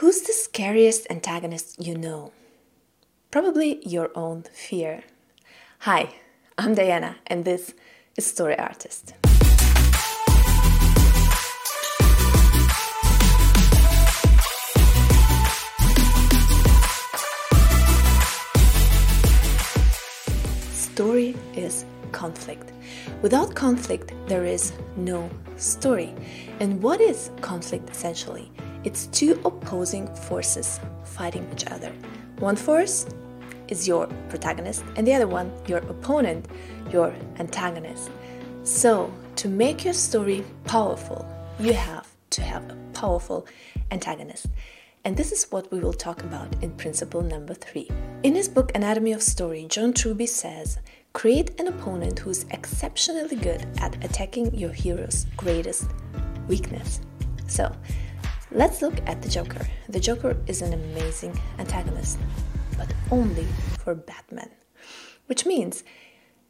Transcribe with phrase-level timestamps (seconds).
[0.00, 2.32] Who's the scariest antagonist you know?
[3.30, 5.04] Probably your own fear.
[5.80, 6.14] Hi,
[6.56, 7.74] I'm Diana, and this
[8.16, 9.12] is Story Artist.
[20.72, 22.72] Story is conflict.
[23.20, 25.28] Without conflict, there is no
[25.58, 26.14] story.
[26.58, 28.50] And what is conflict essentially?
[28.84, 31.92] It's two opposing forces fighting each other.
[32.38, 33.06] One force
[33.68, 36.46] is your protagonist, and the other one, your opponent,
[36.90, 38.10] your antagonist.
[38.64, 41.26] So, to make your story powerful,
[41.58, 43.46] you have to have a powerful
[43.90, 44.46] antagonist.
[45.04, 47.88] And this is what we will talk about in principle number three.
[48.22, 50.78] In his book Anatomy of Story, John Truby says
[51.12, 55.90] create an opponent who is exceptionally good at attacking your hero's greatest
[56.48, 57.00] weakness.
[57.46, 57.74] So,
[58.52, 59.64] Let's look at the Joker.
[59.88, 62.18] The Joker is an amazing antagonist,
[62.76, 63.46] but only
[63.78, 64.50] for Batman.
[65.26, 65.84] Which means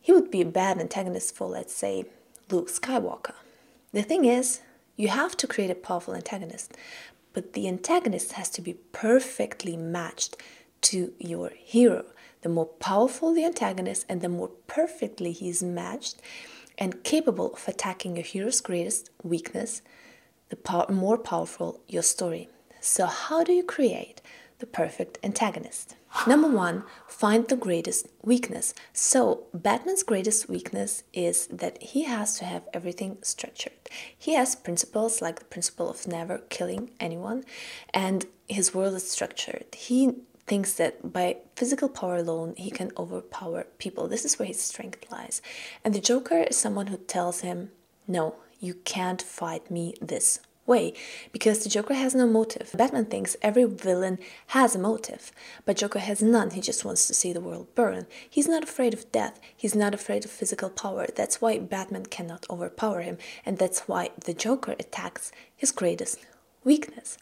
[0.01, 2.07] he would be a bad antagonist for, let's say,
[2.51, 3.35] Luke Skywalker.
[3.93, 4.63] The thing is,
[4.97, 6.75] you have to create a powerful antagonist,
[7.35, 10.39] but the antagonist has to be perfectly matched
[10.83, 12.07] to your hero.
[12.41, 16.23] The more powerful the antagonist and the more perfectly he is matched
[16.79, 19.83] and capable of attacking your hero's greatest weakness,
[20.51, 22.49] the more powerful your story.
[22.81, 24.21] So, how do you create
[24.59, 25.97] the perfect antagonist?
[26.27, 28.75] Number one, find the greatest weakness.
[28.93, 33.89] So, Batman's greatest weakness is that he has to have everything structured.
[34.19, 37.45] He has principles like the principle of never killing anyone,
[37.95, 39.67] and his world is structured.
[39.75, 40.15] He
[40.47, 44.09] thinks that by physical power alone he can overpower people.
[44.09, 45.41] This is where his strength lies.
[45.85, 47.71] And the Joker is someone who tells him,
[48.09, 50.95] No, you can't fight me this way
[51.33, 52.71] because the Joker has no motive.
[52.75, 55.33] Batman thinks every villain has a motive,
[55.65, 56.51] but Joker has none.
[56.51, 58.07] He just wants to see the world burn.
[58.29, 59.41] He's not afraid of death.
[59.57, 61.07] He's not afraid of physical power.
[61.15, 66.19] That's why Batman cannot overpower him, and that's why the Joker attacks his greatest
[66.63, 67.19] weakness.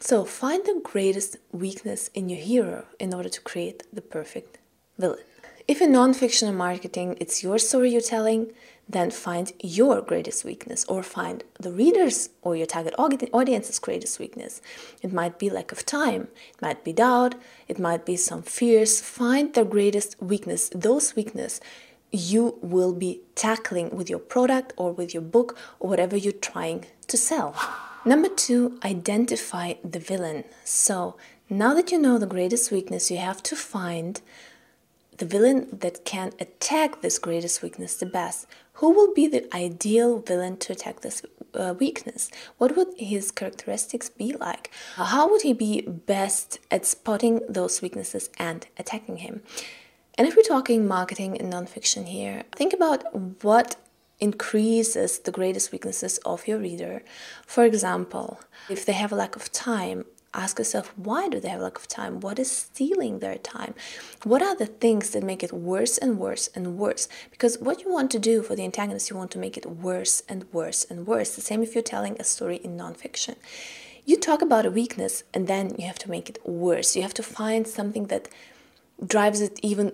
[0.00, 4.58] So find the greatest weakness in your hero in order to create the perfect
[4.98, 5.20] villain.
[5.66, 8.52] If in non-fictional marketing it's your story you're telling,
[8.88, 14.60] then find your greatest weakness or find the reader's or your target audience's greatest weakness.
[15.02, 17.34] It might be lack of time, it might be doubt,
[17.68, 19.00] it might be some fears.
[19.00, 21.60] Find the greatest weakness, those weakness
[22.14, 26.86] you will be tackling with your product or with your book or whatever you're trying
[27.08, 27.56] to sell.
[28.04, 30.44] Number two, identify the villain.
[30.64, 31.16] So
[31.50, 34.20] now that you know the greatest weakness, you have to find
[35.16, 38.46] the villain that can attack this greatest weakness the best.
[38.74, 41.22] Who will be the ideal villain to attack this
[41.54, 42.30] uh, weakness?
[42.58, 44.70] What would his characteristics be like?
[44.96, 49.42] How would he be best at spotting those weaknesses and attacking him?
[50.16, 53.76] And if we're talking marketing and nonfiction here, think about what
[54.20, 57.02] increases the greatest weaknesses of your reader.
[57.46, 60.04] For example, if they have a lack of time,
[60.34, 62.20] ask yourself why do they have lack of time?
[62.20, 63.74] What is stealing their time?
[64.22, 67.08] What are the things that make it worse and worse and worse?
[67.30, 70.22] Because what you want to do for the antagonist you want to make it worse
[70.28, 71.34] and worse and worse.
[71.34, 73.36] The same if you're telling a story in nonfiction.
[74.04, 76.94] You talk about a weakness and then you have to make it worse.
[76.94, 78.28] You have to find something that
[79.04, 79.92] drives it even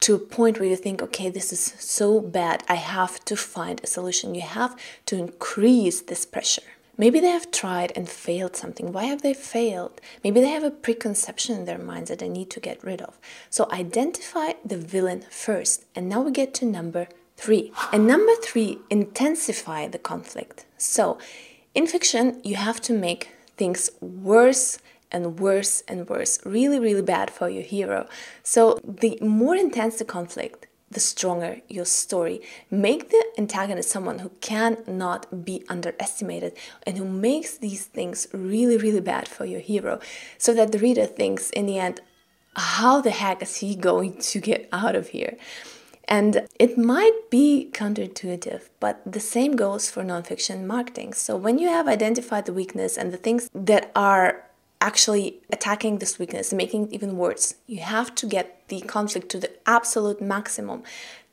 [0.00, 3.80] to a point where you think, okay, this is so bad, I have to find
[3.82, 4.34] a solution.
[4.34, 4.76] You have
[5.06, 6.62] to increase this pressure.
[6.98, 8.92] Maybe they have tried and failed something.
[8.92, 10.00] Why have they failed?
[10.22, 13.18] Maybe they have a preconception in their minds that they need to get rid of.
[13.48, 15.84] So identify the villain first.
[15.94, 17.72] And now we get to number three.
[17.92, 20.66] And number three, intensify the conflict.
[20.76, 21.18] So
[21.74, 24.78] in fiction, you have to make things worse
[25.10, 28.08] and worse and worse, really, really bad for your hero.
[28.42, 32.40] So the more intense the conflict, the stronger your story.
[32.70, 39.00] Make the antagonist someone who cannot be underestimated and who makes these things really, really
[39.00, 40.00] bad for your hero
[40.38, 42.00] so that the reader thinks in the end,
[42.54, 45.36] how the heck is he going to get out of here?
[46.08, 51.14] And it might be counterintuitive, but the same goes for nonfiction marketing.
[51.14, 54.44] So when you have identified the weakness and the things that are
[54.82, 57.54] actually attacking this weakness and making it even worse.
[57.66, 60.82] You have to get the conflict to the absolute maximum,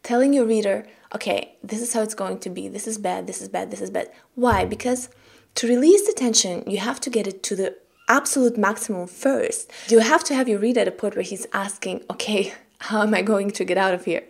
[0.04, 0.86] telling your reader,
[1.16, 3.82] okay, this is how it's going to be, this is bad, this is bad, this
[3.82, 4.12] is bad.
[4.36, 4.66] Why?
[4.66, 5.10] Because
[5.56, 7.76] to release the tension, you have to get it to the
[8.08, 9.72] absolute maximum first.
[9.90, 13.14] You have to have your reader at a point where he's asking, okay, how am
[13.14, 14.24] I going to get out of here?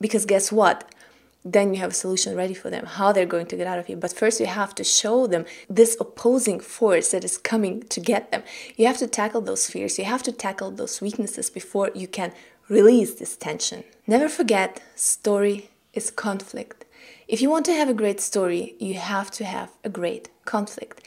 [0.00, 0.90] Because guess what?
[1.44, 3.86] Then you have a solution ready for them, how they're going to get out of
[3.86, 3.96] here.
[3.96, 8.30] But first, you have to show them this opposing force that is coming to get
[8.30, 8.42] them.
[8.76, 12.32] You have to tackle those fears, you have to tackle those weaknesses before you can
[12.68, 13.84] release this tension.
[14.06, 16.84] Never forget, story is conflict.
[17.26, 21.02] If you want to have a great story, you have to have a great conflict.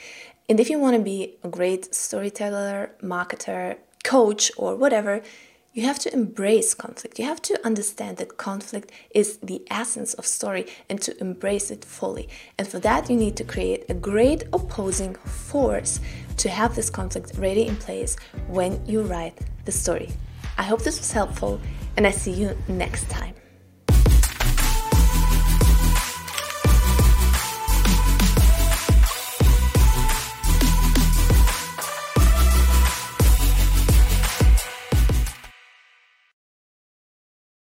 [0.50, 5.22] And if you want to be a great storyteller, marketer, coach, or whatever,
[5.74, 7.18] you have to embrace conflict.
[7.18, 11.84] You have to understand that conflict is the essence of story and to embrace it
[11.84, 12.30] fully.
[12.60, 16.00] And for that, you need to create a great opposing force
[16.38, 18.16] to have this conflict ready in place
[18.48, 20.12] when you write the story.
[20.58, 21.60] I hope this was helpful,
[21.98, 23.34] and I see you next time.